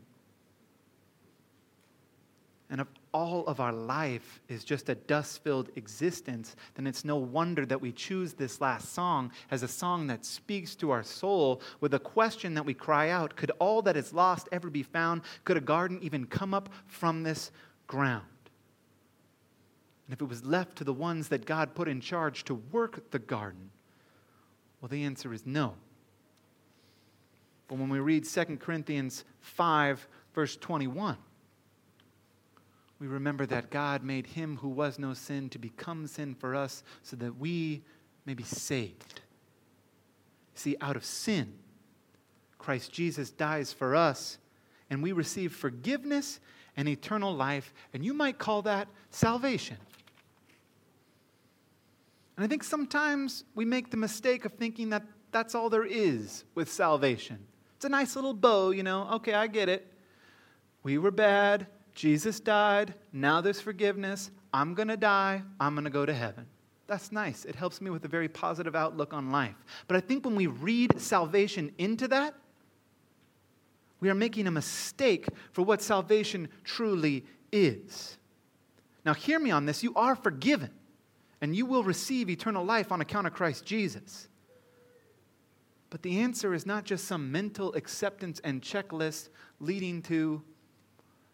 And 2.69 2.79
if 2.79 2.88
all 3.13 3.46
of 3.46 3.60
our 3.60 3.72
life 3.72 4.41
is 4.50 4.63
just 4.63 4.89
a 4.89 4.96
dust 4.96 5.43
filled 5.43 5.70
existence, 5.75 6.55
then 6.75 6.88
it's 6.88 7.05
no 7.05 7.17
wonder 7.17 7.65
that 7.65 7.79
we 7.79 7.91
choose 7.91 8.34
this 8.34 8.60
last 8.60 8.93
song 8.93 9.32
as 9.51 9.63
a 9.63 9.67
song 9.67 10.08
that 10.08 10.25
speaks 10.25 10.75
to 10.75 10.91
our 10.91 11.03
soul 11.03 11.62
with 11.79 11.93
a 11.93 12.00
question 12.00 12.55
that 12.55 12.65
we 12.65 12.74
cry 12.74 13.10
out 13.10 13.36
Could 13.36 13.51
all 13.60 13.82
that 13.84 13.96
is 13.96 14.13
lost 14.13 14.50
ever 14.51 14.70
be 14.70 14.84
found? 14.84 15.22
Could 15.46 15.58
a 15.58 15.62
garden 15.62 16.00
even 16.01 16.25
come 16.25 16.53
up 16.53 16.70
from 16.88 17.24
this 17.24 17.51
ground? 17.88 18.25
And 20.08 20.13
if 20.13 20.22
it 20.22 20.27
was 20.27 20.43
left 20.43 20.77
to 20.77 20.84
the 20.84 20.93
ones 20.93 21.29
that 21.29 21.46
God 21.46 21.75
put 21.75 21.88
in 21.88 22.01
charge 22.01 22.43
to 22.46 22.55
work 22.55 23.12
the 23.12 23.20
garden, 23.20 23.70
well, 24.82 24.89
the 24.89 25.03
answer 25.03 25.34
is 25.34 25.46
no. 25.46 25.75
But 27.67 27.77
when 27.77 27.89
we 27.89 28.00
read 28.00 28.25
2 28.25 28.58
Corinthians 28.58 29.24
5, 29.39 30.08
verse 30.34 30.58
21, 30.58 31.17
we 33.03 33.10
remember 33.10 33.45
that 33.48 33.69
God 33.69 34.01
made 34.01 34.27
him 34.27 34.55
who 34.62 34.69
was 34.69 34.98
no 34.98 35.13
sin 35.13 35.50
to 35.50 35.60
become 35.60 36.07
sin 36.07 36.33
for 36.33 36.55
us 36.55 36.83
so 37.01 37.17
that 37.17 37.38
we 37.38 37.81
may 38.25 38.33
be 38.33 38.45
saved. 38.45 39.19
See, 40.55 40.77
out 40.79 40.95
of 40.95 41.03
sin, 41.03 41.53
Christ 42.57 42.93
Jesus 42.93 43.29
dies 43.29 43.74
for 43.74 43.93
us, 43.93 44.38
and 44.89 45.03
we 45.03 45.12
receive 45.12 45.53
forgiveness 45.53 46.39
and 46.77 46.88
eternal 46.88 47.36
life, 47.36 47.74
and 47.93 48.05
you 48.05 48.13
might 48.13 48.38
call 48.38 48.62
that 48.62 48.88
salvation. 49.10 49.75
And 52.38 52.45
I 52.45 52.48
think 52.48 52.63
sometimes 52.63 53.43
we 53.53 53.65
make 53.65 53.91
the 53.91 53.98
mistake 53.98 54.45
of 54.45 54.53
thinking 54.53 54.91
that 54.91 55.03
that's 55.33 55.55
all 55.55 55.69
there 55.69 55.83
is 55.83 56.45
with 56.55 56.72
salvation. 56.72 57.39
It's 57.75 57.83
a 57.83 57.89
nice 57.89 58.15
little 58.15 58.33
bow, 58.33 58.69
you 58.69 58.83
know. 58.83 59.10
Okay, 59.15 59.33
I 59.33 59.48
get 59.48 59.67
it. 59.67 59.91
We 60.83 60.98
were 60.98 61.12
bad, 61.12 61.67
Jesus 61.95 62.39
died, 62.39 62.95
now 63.12 63.41
there's 63.41 63.62
forgiveness, 63.62 64.31
I'm 64.53 64.75
to 64.75 64.97
die, 64.97 65.43
I'm 65.59 65.75
to 65.83 65.89
go 65.89 66.05
to 66.05 66.13
heaven. 66.13 66.45
That's 66.88 67.12
nice. 67.12 67.45
It 67.45 67.55
helps 67.55 67.81
me 67.81 67.89
with 67.89 68.03
a 68.05 68.07
very 68.09 68.27
positive 68.27 68.75
outlook 68.75 69.13
on 69.13 69.31
life. 69.31 69.55
But 69.88 69.97
I 69.97 70.01
think 70.01 70.25
when 70.25 70.35
we 70.35 70.47
read 70.47 71.00
salvation 71.00 71.71
into 71.77 72.07
that, 72.09 72.35
we 74.00 74.09
are 74.09 74.15
making 74.15 74.47
a 74.47 74.51
mistake 74.51 75.27
for 75.53 75.62
what 75.62 75.81
salvation 75.81 76.50
truly 76.63 77.25
is. 77.51 78.17
Now, 79.05 79.13
hear 79.13 79.39
me 79.39 79.51
on 79.51 79.65
this. 79.65 79.81
You 79.81 79.93
are 79.95 80.15
forgiven, 80.15 80.71
and 81.41 81.55
you 81.55 81.65
will 81.65 81.83
receive 81.83 82.29
eternal 82.29 82.65
life 82.65 82.91
on 82.91 83.01
account 83.01 83.27
of 83.27 83.33
Christ 83.33 83.65
Jesus. 83.65 84.27
But 85.89 86.01
the 86.01 86.19
answer 86.19 86.53
is 86.53 86.65
not 86.65 86.83
just 86.83 87.05
some 87.05 87.31
mental 87.31 87.73
acceptance 87.75 88.41
and 88.43 88.62
checklist 88.62 89.29
leading 89.59 90.01
to 90.03 90.41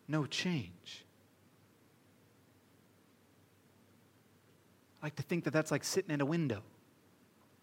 no 0.10 0.26
change. 0.26 1.06
I 5.02 5.06
like 5.06 5.16
to 5.16 5.24
think 5.24 5.46
that 5.46 5.54
that's 5.54 5.72
like 5.72 5.86
sitting 5.86 6.12
at 6.12 6.20
a 6.20 6.26
window, 6.26 6.62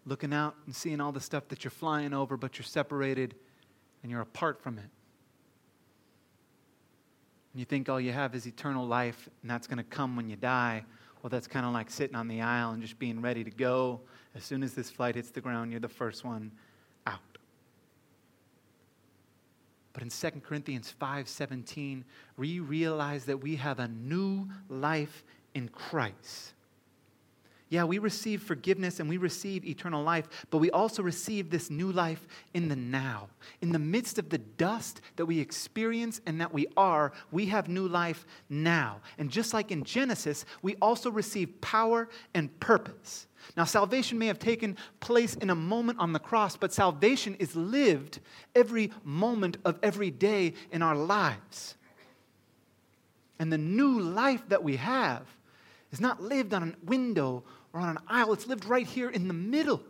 looking 0.05 0.33
out 0.33 0.55
and 0.65 0.75
seeing 0.75 0.99
all 0.99 1.11
the 1.11 1.21
stuff 1.21 1.47
that 1.49 1.63
you're 1.63 1.71
flying 1.71 2.13
over, 2.13 2.37
but 2.37 2.57
you're 2.57 2.63
separated 2.63 3.35
and 4.01 4.11
you're 4.11 4.21
apart 4.21 4.59
from 4.61 4.79
it. 4.79 4.89
And 7.53 7.59
you 7.59 7.65
think 7.65 7.89
all 7.89 7.99
you 8.01 8.11
have 8.11 8.33
is 8.33 8.47
eternal 8.47 8.87
life, 8.87 9.29
and 9.41 9.51
that's 9.51 9.67
going 9.67 9.77
to 9.77 9.83
come 9.83 10.15
when 10.15 10.29
you 10.29 10.35
die. 10.35 10.83
Well, 11.21 11.29
that's 11.29 11.47
kind 11.47 11.65
of 11.65 11.73
like 11.73 11.89
sitting 11.89 12.15
on 12.15 12.27
the 12.27 12.41
aisle 12.41 12.71
and 12.71 12.81
just 12.81 12.97
being 12.97 13.21
ready 13.21 13.43
to 13.43 13.51
go. 13.51 14.01
As 14.35 14.43
soon 14.43 14.63
as 14.63 14.73
this 14.73 14.89
flight 14.89 15.15
hits 15.15 15.29
the 15.29 15.41
ground, 15.41 15.71
you're 15.71 15.79
the 15.79 15.87
first 15.89 16.23
one 16.23 16.51
out. 17.05 17.19
But 19.97 20.03
in 20.03 20.11
2 20.11 20.41
Corinthians 20.41 20.93
5:17, 21.01 22.03
we 22.37 22.59
realize 22.59 23.25
that 23.25 23.39
we 23.39 23.55
have 23.55 23.79
a 23.79 23.87
new 23.87 24.47
life 24.69 25.23
in 25.55 25.69
Christ. 25.69 26.53
Yeah, 27.69 27.83
we 27.83 27.97
receive 27.97 28.41
forgiveness 28.41 29.01
and 29.01 29.09
we 29.09 29.17
receive 29.17 29.65
eternal 29.65 30.01
life, 30.01 30.27
but 30.49 30.59
we 30.59 30.71
also 30.71 31.03
receive 31.03 31.49
this 31.49 31.69
new 31.69 31.91
life 31.91 32.25
in 32.53 32.69
the 32.69 32.77
now. 32.77 33.27
In 33.61 33.73
the 33.73 33.79
midst 33.79 34.17
of 34.17 34.29
the 34.29 34.37
dust 34.37 35.01
that 35.17 35.25
we 35.25 35.39
experience 35.39 36.21
and 36.25 36.39
that 36.39 36.53
we 36.53 36.67
are, 36.77 37.11
we 37.29 37.47
have 37.47 37.67
new 37.67 37.87
life 37.87 38.25
now. 38.49 39.01
And 39.17 39.29
just 39.29 39.53
like 39.53 39.69
in 39.69 39.83
Genesis, 39.83 40.45
we 40.61 40.75
also 40.81 41.11
receive 41.11 41.59
power 41.59 42.07
and 42.33 42.57
purpose. 42.61 43.27
Now, 43.57 43.65
salvation 43.65 44.17
may 44.17 44.27
have 44.27 44.39
taken 44.39 44.77
place 45.01 45.35
in 45.35 45.49
a 45.49 45.55
moment 45.55 45.99
on 45.99 46.13
the 46.13 46.19
cross, 46.19 46.55
but 46.55 46.73
salvation 46.73 47.35
is 47.35 47.55
lived 47.55 48.19
every 48.55 48.91
moment 49.03 49.57
of 49.65 49.77
every 49.83 50.11
day 50.11 50.53
in 50.71 50.81
our 50.81 50.95
lives. 50.95 51.75
And 53.39 53.51
the 53.51 53.57
new 53.57 53.99
life 53.99 54.47
that 54.47 54.63
we 54.63 54.77
have 54.77 55.27
is 55.91 56.01
not 56.01 56.21
lived 56.21 56.53
on 56.53 56.63
a 56.63 56.85
window 56.85 57.43
or 57.73 57.81
on 57.81 57.89
an 57.89 57.99
aisle, 58.07 58.33
it's 58.33 58.47
lived 58.47 58.65
right 58.65 58.85
here 58.85 59.09
in 59.09 59.27
the 59.27 59.33
middle. 59.33 59.81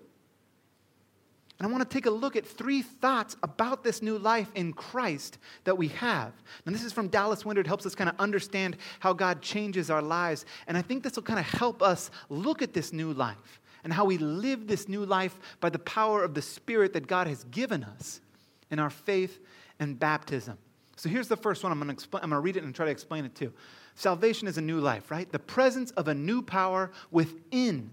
And 1.59 1.67
I 1.67 1.71
want 1.71 1.89
to 1.89 1.93
take 1.93 2.05
a 2.05 2.11
look 2.11 2.35
at 2.35 2.45
three 2.45 2.83
thoughts 2.83 3.35
about 3.41 3.83
this 3.83 4.03
new 4.03 4.19
life 4.19 4.51
in 4.53 4.73
Christ 4.73 5.39
that 5.63 5.75
we 5.75 5.87
have. 5.89 6.31
And 6.65 6.75
this 6.75 6.83
is 6.83 6.93
from 6.93 7.07
Dallas 7.07 7.45
Willard. 7.45 7.65
It 7.65 7.67
helps 7.67 7.85
us 7.85 7.95
kind 7.95 8.09
of 8.09 8.19
understand 8.19 8.77
how 8.99 9.13
God 9.13 9.41
changes 9.41 9.89
our 9.89 10.01
lives. 10.01 10.45
And 10.67 10.77
I 10.77 10.83
think 10.83 11.01
this 11.03 11.15
will 11.15 11.23
kind 11.23 11.39
of 11.39 11.45
help 11.45 11.81
us 11.81 12.11
look 12.29 12.61
at 12.61 12.73
this 12.73 12.93
new 12.93 13.11
life 13.11 13.59
and 13.83 13.91
how 13.91 14.05
we 14.05 14.19
live 14.19 14.67
this 14.67 14.87
new 14.87 15.03
life 15.03 15.39
by 15.59 15.69
the 15.69 15.79
power 15.79 16.23
of 16.23 16.35
the 16.35 16.41
Spirit 16.43 16.93
that 16.93 17.07
God 17.07 17.25
has 17.25 17.43
given 17.45 17.83
us 17.83 18.21
in 18.69 18.77
our 18.77 18.91
faith 18.91 19.39
and 19.79 19.99
baptism. 19.99 20.59
So 20.95 21.09
here's 21.09 21.27
the 21.27 21.37
first 21.37 21.63
one. 21.63 21.71
I'm 21.71 21.79
going 21.81 21.95
to, 21.95 22.05
I'm 22.15 22.29
going 22.29 22.31
to 22.31 22.39
read 22.39 22.57
it 22.57 22.63
and 22.63 22.75
try 22.75 22.85
to 22.85 22.91
explain 22.91 23.25
it 23.25 23.33
too. 23.33 23.51
Salvation 23.97 24.47
is 24.47 24.59
a 24.59 24.61
new 24.61 24.79
life, 24.79 25.09
right? 25.09 25.29
The 25.31 25.39
presence 25.39 25.89
of 25.91 26.07
a 26.07 26.13
new 26.13 26.43
power 26.43 26.91
within 27.09 27.89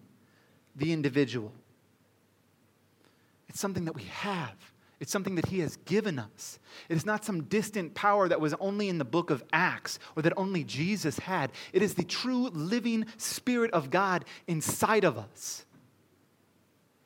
the 0.77 0.93
individual. 0.93 1.51
It's 3.49 3.59
something 3.59 3.87
that 3.87 3.95
we 3.95 4.03
have. 4.03 4.55
It's 5.01 5.11
something 5.11 5.35
that 5.37 5.47
He 5.47 5.61
has 5.61 5.79
given 5.87 6.19
us. 6.19 6.59
It 6.91 6.97
is 6.99 7.07
not 7.07 7.25
some 7.25 7.45
distant 7.45 7.95
power 7.95 8.29
that 8.29 8.39
was 8.39 8.53
only 8.61 8.91
in 8.91 8.99
the 8.99 9.05
book 9.07 9.31
of 9.31 9.45
Acts 9.55 9.99
or 10.15 10.21
that 10.21 10.35
only 10.37 10.63
Jesus 10.63 11.19
had. 11.21 11.53
It 11.73 11.81
is 11.81 11.95
the 11.95 12.05
true 12.05 12.49
living 12.51 13.07
Spirit 13.17 13.71
of 13.71 13.89
God 13.89 14.27
inside 14.47 15.05
of 15.05 15.17
us. 15.17 15.65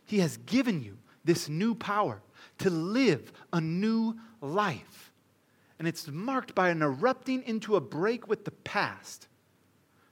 He 0.07 0.19
has 0.19 0.38
given 0.38 0.83
you 0.83 0.99
this 1.25 1.49
new 1.49 1.76
power 1.76 2.21
to 2.59 2.69
live 2.69 3.33
a 3.52 3.61
new 3.61 4.17
life 4.40 5.12
and 5.79 5.87
it's 5.87 6.09
marked 6.09 6.55
by 6.55 6.71
an 6.71 6.83
erupting 6.83 7.43
into 7.45 7.77
a 7.77 7.81
break 7.81 8.29
with 8.29 8.45
the 8.45 8.51
past 8.51 9.29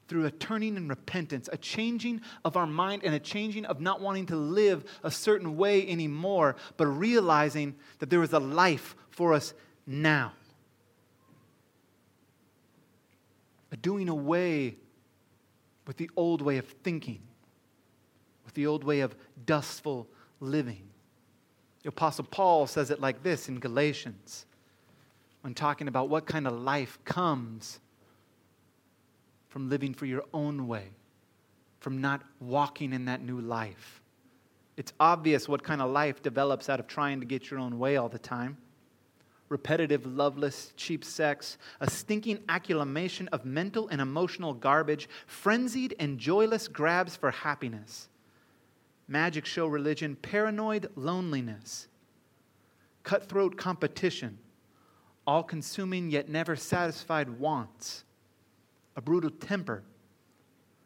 through 0.08 0.24
a 0.24 0.30
turning 0.30 0.76
and 0.76 0.88
repentance, 0.88 1.48
a 1.52 1.56
changing 1.56 2.20
of 2.44 2.56
our 2.56 2.66
mind 2.66 3.02
and 3.04 3.14
a 3.14 3.18
changing 3.18 3.64
of 3.64 3.80
not 3.80 4.00
wanting 4.00 4.26
to 4.26 4.36
live 4.36 4.84
a 5.02 5.10
certain 5.10 5.56
way 5.56 5.88
anymore, 5.88 6.54
but 6.76 6.86
realizing 6.86 7.74
that 7.98 8.08
there 8.08 8.22
is 8.22 8.32
a 8.32 8.38
life 8.38 8.94
for 9.10 9.34
us 9.34 9.52
now. 9.84 10.32
A 13.72 13.76
doing 13.76 14.08
away 14.08 14.76
with 15.88 15.96
the 15.96 16.08
old 16.16 16.40
way 16.40 16.58
of 16.58 16.66
thinking, 16.84 17.20
with 18.44 18.54
the 18.54 18.68
old 18.68 18.84
way 18.84 19.00
of 19.00 19.16
dustful 19.44 20.06
living. 20.38 20.88
The 21.82 21.88
Apostle 21.88 22.26
Paul 22.30 22.68
says 22.68 22.92
it 22.92 23.00
like 23.00 23.24
this 23.24 23.48
in 23.48 23.58
Galatians 23.58 24.46
when 25.46 25.54
talking 25.54 25.86
about 25.86 26.08
what 26.08 26.26
kind 26.26 26.44
of 26.44 26.54
life 26.54 26.98
comes 27.04 27.78
from 29.48 29.68
living 29.68 29.94
for 29.94 30.04
your 30.04 30.24
own 30.34 30.66
way, 30.66 30.88
from 31.78 32.00
not 32.00 32.20
walking 32.40 32.92
in 32.92 33.04
that 33.04 33.22
new 33.22 33.40
life. 33.40 34.02
It's 34.76 34.92
obvious 34.98 35.48
what 35.48 35.62
kind 35.62 35.80
of 35.80 35.92
life 35.92 36.20
develops 36.20 36.68
out 36.68 36.80
of 36.80 36.88
trying 36.88 37.20
to 37.20 37.26
get 37.26 37.48
your 37.48 37.60
own 37.60 37.78
way 37.78 37.96
all 37.96 38.08
the 38.08 38.18
time. 38.18 38.56
Repetitive, 39.48 40.04
loveless, 40.04 40.72
cheap 40.76 41.04
sex, 41.04 41.58
a 41.80 41.88
stinking 41.88 42.40
accumulation 42.48 43.28
of 43.28 43.44
mental 43.44 43.86
and 43.86 44.00
emotional 44.00 44.52
garbage, 44.52 45.08
frenzied 45.28 45.94
and 46.00 46.18
joyless 46.18 46.66
grabs 46.66 47.14
for 47.14 47.30
happiness, 47.30 48.08
magic 49.06 49.46
show 49.46 49.68
religion, 49.68 50.16
paranoid 50.16 50.90
loneliness, 50.96 51.86
cutthroat 53.04 53.56
competition, 53.56 54.38
all 55.26 55.42
consuming 55.42 56.10
yet 56.10 56.28
never 56.28 56.54
satisfied 56.54 57.28
wants, 57.28 58.04
a 58.94 59.00
brutal 59.00 59.30
temper, 59.30 59.82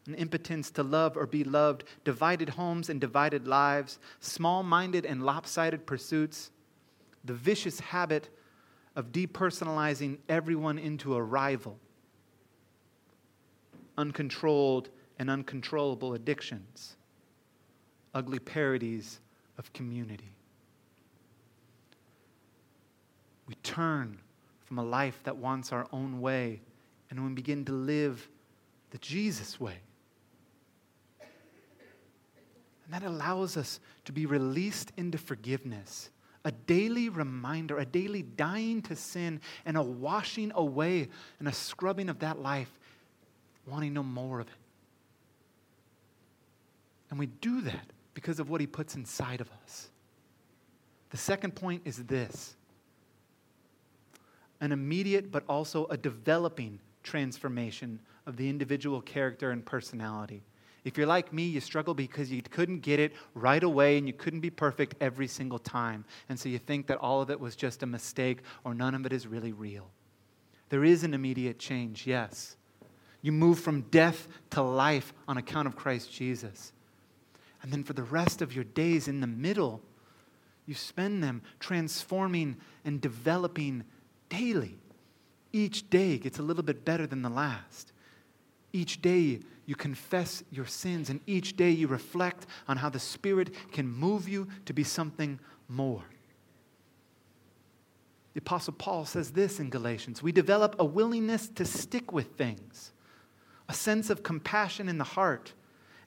an 0.07 0.15
impotence 0.15 0.71
to 0.71 0.83
love 0.83 1.15
or 1.15 1.27
be 1.27 1.43
loved, 1.43 1.83
divided 2.03 2.49
homes 2.49 2.89
and 2.89 2.99
divided 2.99 3.47
lives, 3.47 3.99
small 4.19 4.63
minded 4.63 5.05
and 5.05 5.23
lopsided 5.23 5.85
pursuits, 5.85 6.49
the 7.23 7.33
vicious 7.33 7.79
habit 7.79 8.29
of 8.95 9.11
depersonalizing 9.11 10.17
everyone 10.27 10.79
into 10.79 11.15
a 11.15 11.21
rival, 11.21 11.79
uncontrolled 13.97 14.89
and 15.19 15.29
uncontrollable 15.29 16.15
addictions, 16.15 16.95
ugly 18.15 18.39
parodies 18.39 19.19
of 19.59 19.71
community. 19.71 20.33
We 23.47 23.53
turn 23.61 24.17
from 24.71 24.79
a 24.79 24.83
life 24.85 25.19
that 25.25 25.35
wants 25.35 25.73
our 25.73 25.85
own 25.91 26.21
way 26.21 26.61
and 27.09 27.21
we 27.25 27.33
begin 27.33 27.65
to 27.65 27.73
live 27.73 28.29
the 28.91 28.97
Jesus 28.99 29.59
way. 29.59 29.75
And 31.19 32.93
that 32.93 33.03
allows 33.03 33.57
us 33.57 33.81
to 34.05 34.13
be 34.13 34.25
released 34.25 34.93
into 34.95 35.17
forgiveness, 35.17 36.09
a 36.45 36.53
daily 36.53 37.09
reminder, 37.09 37.79
a 37.79 37.85
daily 37.85 38.21
dying 38.21 38.81
to 38.83 38.95
sin, 38.95 39.41
and 39.65 39.75
a 39.75 39.83
washing 39.83 40.53
away 40.55 41.09
and 41.39 41.49
a 41.49 41.53
scrubbing 41.53 42.07
of 42.07 42.19
that 42.19 42.39
life, 42.39 42.71
wanting 43.67 43.91
no 43.91 44.03
more 44.03 44.39
of 44.39 44.47
it. 44.47 44.53
And 47.09 47.19
we 47.19 47.25
do 47.25 47.59
that 47.59 47.87
because 48.13 48.39
of 48.39 48.49
what 48.49 48.61
He 48.61 48.67
puts 48.67 48.95
inside 48.95 49.41
of 49.41 49.49
us. 49.65 49.89
The 51.09 51.17
second 51.17 51.55
point 51.55 51.81
is 51.83 51.97
this 51.97 52.55
an 54.61 54.71
immediate 54.71 55.31
but 55.31 55.43
also 55.49 55.85
a 55.87 55.97
developing 55.97 56.79
transformation 57.03 57.99
of 58.25 58.37
the 58.37 58.47
individual 58.47 59.01
character 59.01 59.51
and 59.51 59.65
personality. 59.65 60.43
If 60.83 60.97
you're 60.97 61.07
like 61.07 61.31
me, 61.31 61.43
you 61.43 61.59
struggle 61.59 61.93
because 61.93 62.31
you 62.31 62.41
couldn't 62.41 62.79
get 62.79 62.99
it 62.99 63.13
right 63.35 63.61
away 63.61 63.97
and 63.97 64.07
you 64.07 64.13
couldn't 64.13 64.39
be 64.39 64.49
perfect 64.49 64.95
every 64.99 65.27
single 65.27 65.59
time. 65.59 66.05
And 66.29 66.39
so 66.39 66.49
you 66.49 66.57
think 66.57 66.87
that 66.87 66.97
all 66.97 67.21
of 67.21 67.29
it 67.29 67.39
was 67.39 67.55
just 67.55 67.83
a 67.83 67.85
mistake 67.85 68.39
or 68.63 68.73
none 68.73 68.95
of 68.95 69.05
it 69.05 69.13
is 69.13 69.27
really 69.27 69.51
real. 69.51 69.89
There 70.69 70.83
is 70.83 71.03
an 71.03 71.13
immediate 71.13 71.59
change, 71.59 72.07
yes. 72.07 72.55
You 73.21 73.31
move 73.31 73.59
from 73.59 73.81
death 73.91 74.27
to 74.51 74.61
life 74.61 75.13
on 75.27 75.37
account 75.37 75.67
of 75.67 75.75
Christ 75.75 76.11
Jesus. 76.11 76.71
And 77.61 77.71
then 77.71 77.83
for 77.83 77.93
the 77.93 78.03
rest 78.03 78.41
of 78.41 78.55
your 78.55 78.63
days 78.63 79.07
in 79.07 79.21
the 79.21 79.27
middle, 79.27 79.81
you 80.65 80.73
spend 80.73 81.23
them 81.23 81.43
transforming 81.59 82.57
and 82.85 82.99
developing 82.99 83.83
daily 84.31 84.77
Each 85.53 85.87
day 85.89 86.17
gets 86.17 86.39
a 86.39 86.43
little 86.43 86.63
bit 86.63 86.85
better 86.85 87.05
than 87.05 87.21
the 87.21 87.29
last. 87.29 87.91
Each 88.71 89.01
day 89.01 89.41
you 89.65 89.75
confess 89.75 90.43
your 90.49 90.65
sins, 90.65 91.09
and 91.09 91.19
each 91.27 91.57
day 91.57 91.69
you 91.69 91.87
reflect 91.87 92.47
on 92.67 92.77
how 92.77 92.89
the 92.89 92.99
Spirit 92.99 93.53
can 93.71 93.87
move 93.87 94.29
you 94.29 94.47
to 94.65 94.73
be 94.73 94.83
something 94.83 95.39
more. 95.67 96.03
The 98.33 98.39
Apostle 98.39 98.73
Paul 98.73 99.05
says 99.05 99.31
this 99.31 99.59
in 99.59 99.69
Galatians 99.69 100.23
We 100.23 100.31
develop 100.31 100.77
a 100.79 100.85
willingness 100.85 101.49
to 101.49 101.65
stick 101.65 102.13
with 102.13 102.37
things, 102.37 102.93
a 103.67 103.73
sense 103.73 104.09
of 104.09 104.23
compassion 104.23 104.87
in 104.87 104.97
the 104.97 105.03
heart, 105.03 105.53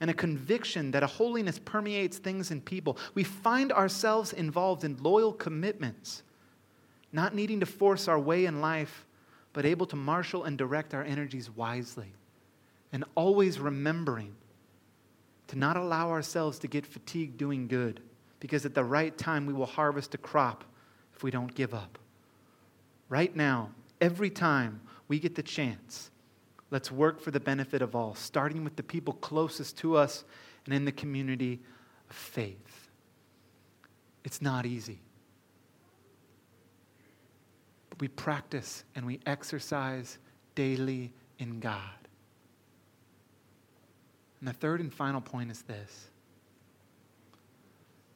and 0.01 0.11
a 0.11 0.15
conviction 0.15 0.91
that 0.93 1.03
a 1.03 1.07
holiness 1.07 1.61
permeates 1.63 2.19
things 2.19 2.51
and 2.51 2.65
people. 2.65 2.97
We 3.15 3.25
find 3.25 3.73
ourselves 3.73 4.33
involved 4.33 4.85
in 4.85 4.97
loyal 5.03 5.33
commitments, 5.33 6.23
not 7.15 7.35
needing 7.35 7.61
to 7.61 7.67
force 7.67 8.09
our 8.09 8.19
way 8.19 8.45
in 8.45 8.61
life, 8.61 9.07
but 9.53 9.65
able 9.65 9.87
to 9.87 9.97
marshal 9.97 10.45
and 10.45 10.59
direct 10.59 10.93
our 10.93 11.03
energies 11.03 11.49
wisely, 11.49 12.13
and 12.93 13.05
always 13.15 13.59
remembering 13.59 14.35
to 15.47 15.57
not 15.57 15.77
allow 15.77 16.11
ourselves 16.11 16.59
to 16.59 16.67
get 16.67 16.85
fatigued 16.85 17.39
doing 17.39 17.69
good, 17.69 18.01
because 18.41 18.67
at 18.67 18.75
the 18.75 18.85
right 18.85 19.17
time 19.17 19.47
we 19.47 19.53
will 19.53 19.67
harvest 19.67 20.15
a 20.15 20.19
crop 20.19 20.65
if 21.15 21.23
we 21.23 21.31
don't 21.31 21.55
give 21.55 21.73
up 21.73 21.99
right 23.09 23.37
now, 23.37 23.71
every 24.01 24.31
time 24.31 24.81
we 25.09 25.21
get 25.21 25.35
the 25.35 25.43
chance, 25.43 26.11
let's 26.71 26.91
work 26.91 27.21
for 27.21 27.31
the 27.31 27.41
benefit 27.41 27.83
of 27.83 27.95
all, 27.95 28.15
starting 28.15 28.65
with 28.65 28.77
the 28.77 28.83
people 28.83 29.15
closest 29.15 29.79
to 29.79 29.97
us 29.97 30.25
and 30.65 30.75
in 30.75 30.85
the 30.85 30.93
community 30.93 31.61
of 32.11 32.17
faith. 32.17 32.91
It's 34.25 34.41
not 34.41 34.67
easy. 34.67 34.99
We 38.01 38.09
practice 38.09 38.85
and 38.95 39.07
we 39.07 39.21
exercise 39.27 40.19
daily 40.55 41.13
in 41.39 41.61
God. 41.61 41.81
And 44.41 44.49
the 44.49 44.53
third 44.53 44.81
and 44.81 44.93
final 44.93 45.21
point 45.21 45.51
is 45.51 45.63
this 45.63 46.09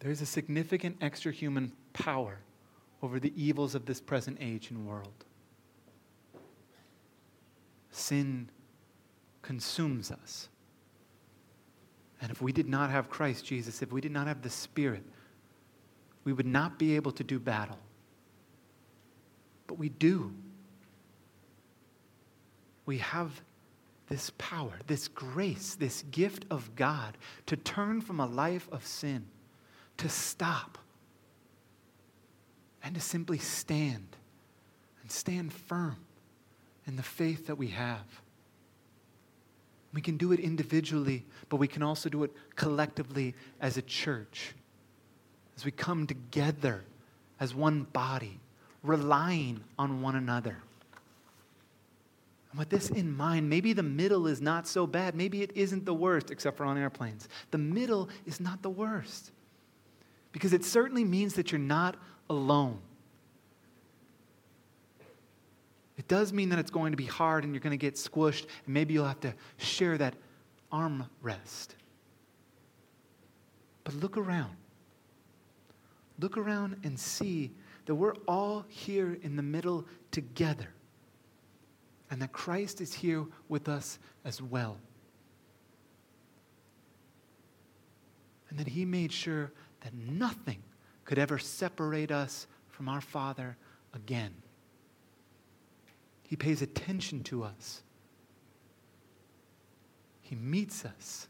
there's 0.00 0.20
a 0.20 0.26
significant 0.26 0.96
extra 1.00 1.32
human 1.32 1.72
power 1.92 2.38
over 3.02 3.18
the 3.18 3.32
evils 3.40 3.74
of 3.74 3.86
this 3.86 4.00
present 4.00 4.38
age 4.40 4.70
and 4.70 4.86
world. 4.86 5.24
Sin 7.90 8.48
consumes 9.42 10.10
us. 10.10 10.48
And 12.20 12.30
if 12.30 12.42
we 12.42 12.52
did 12.52 12.68
not 12.68 12.90
have 12.90 13.08
Christ 13.08 13.44
Jesus, 13.44 13.82
if 13.82 13.92
we 13.92 14.00
did 14.00 14.12
not 14.12 14.26
have 14.26 14.42
the 14.42 14.50
Spirit, 14.50 15.04
we 16.24 16.32
would 16.32 16.46
not 16.46 16.78
be 16.78 16.96
able 16.96 17.12
to 17.12 17.24
do 17.24 17.38
battle. 17.38 17.78
But 19.68 19.78
we 19.78 19.90
do. 19.90 20.34
We 22.84 22.98
have 22.98 23.40
this 24.08 24.32
power, 24.38 24.72
this 24.86 25.06
grace, 25.06 25.76
this 25.76 26.02
gift 26.10 26.46
of 26.50 26.74
God 26.74 27.16
to 27.46 27.56
turn 27.56 28.00
from 28.00 28.18
a 28.18 28.26
life 28.26 28.68
of 28.72 28.84
sin, 28.84 29.26
to 29.98 30.08
stop 30.08 30.78
and 32.82 32.94
to 32.94 33.00
simply 33.00 33.38
stand 33.38 34.16
and 35.02 35.12
stand 35.12 35.52
firm 35.52 35.98
in 36.86 36.96
the 36.96 37.02
faith 37.02 37.46
that 37.46 37.56
we 37.56 37.68
have. 37.68 38.06
We 39.92 40.00
can 40.00 40.16
do 40.16 40.32
it 40.32 40.40
individually, 40.40 41.26
but 41.50 41.56
we 41.56 41.68
can 41.68 41.82
also 41.82 42.08
do 42.08 42.24
it 42.24 42.32
collectively 42.56 43.34
as 43.60 43.76
a 43.76 43.82
church, 43.82 44.54
as 45.56 45.64
we 45.64 45.70
come 45.70 46.06
together 46.06 46.84
as 47.40 47.54
one 47.54 47.84
body, 47.84 48.40
relying 48.88 49.62
on 49.78 50.02
one 50.02 50.16
another. 50.16 50.56
And 52.50 52.58
with 52.58 52.70
this 52.70 52.88
in 52.90 53.14
mind, 53.14 53.48
maybe 53.48 53.72
the 53.72 53.82
middle 53.82 54.26
is 54.26 54.40
not 54.40 54.66
so 54.66 54.86
bad. 54.86 55.14
Maybe 55.14 55.42
it 55.42 55.52
isn't 55.54 55.84
the 55.84 55.94
worst, 55.94 56.30
except 56.30 56.56
for 56.56 56.64
on 56.64 56.78
airplanes. 56.78 57.28
The 57.50 57.58
middle 57.58 58.08
is 58.26 58.40
not 58.40 58.62
the 58.62 58.70
worst. 58.70 59.30
Because 60.32 60.52
it 60.52 60.64
certainly 60.64 61.04
means 61.04 61.34
that 61.34 61.52
you're 61.52 61.58
not 61.58 61.96
alone. 62.30 62.78
It 65.98 66.08
does 66.08 66.32
mean 66.32 66.48
that 66.50 66.58
it's 66.58 66.70
going 66.70 66.92
to 66.92 66.96
be 66.96 67.06
hard 67.06 67.44
and 67.44 67.52
you're 67.52 67.60
going 67.60 67.72
to 67.72 67.76
get 67.76 67.94
squished, 67.94 68.46
and 68.64 68.74
maybe 68.74 68.94
you'll 68.94 69.04
have 69.04 69.20
to 69.20 69.34
share 69.58 69.98
that 69.98 70.14
arm 70.72 71.06
rest. 71.20 71.74
But 73.84 73.94
look 73.94 74.16
around. 74.16 74.56
Look 76.20 76.36
around 76.36 76.76
and 76.84 76.98
see 76.98 77.50
that 77.88 77.94
we're 77.94 78.16
all 78.28 78.66
here 78.68 79.16
in 79.22 79.34
the 79.34 79.42
middle 79.42 79.86
together, 80.10 80.68
and 82.10 82.20
that 82.20 82.32
Christ 82.32 82.82
is 82.82 82.92
here 82.92 83.24
with 83.48 83.66
us 83.66 83.98
as 84.26 84.42
well. 84.42 84.76
And 88.50 88.58
that 88.58 88.68
He 88.68 88.84
made 88.84 89.10
sure 89.10 89.52
that 89.80 89.94
nothing 89.94 90.62
could 91.06 91.18
ever 91.18 91.38
separate 91.38 92.10
us 92.10 92.46
from 92.68 92.90
our 92.90 93.00
Father 93.00 93.56
again. 93.94 94.34
He 96.24 96.36
pays 96.36 96.60
attention 96.60 97.24
to 97.24 97.42
us. 97.42 97.82
He 100.20 100.34
meets 100.34 100.84
us. 100.84 101.26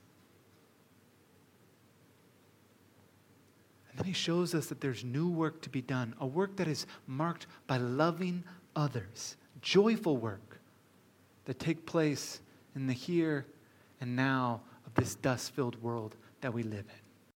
And 3.98 4.06
he 4.06 4.12
shows 4.12 4.54
us 4.54 4.66
that 4.66 4.80
there's 4.80 5.02
new 5.02 5.28
work 5.28 5.60
to 5.62 5.68
be 5.68 5.82
done, 5.82 6.14
a 6.20 6.26
work 6.26 6.56
that 6.56 6.68
is 6.68 6.86
marked 7.08 7.48
by 7.66 7.78
loving 7.78 8.44
others, 8.76 9.36
joyful 9.60 10.16
work 10.16 10.60
that 11.46 11.58
take 11.58 11.84
place 11.84 12.40
in 12.76 12.86
the 12.86 12.92
here 12.92 13.44
and 14.00 14.14
now 14.14 14.60
of 14.86 14.94
this 14.94 15.16
dust 15.16 15.50
filled 15.52 15.82
world 15.82 16.14
that 16.42 16.54
we 16.54 16.62
live 16.62 16.84
in. 16.88 17.07